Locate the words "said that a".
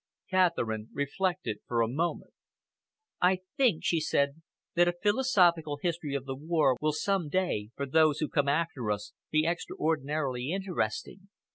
3.99-4.97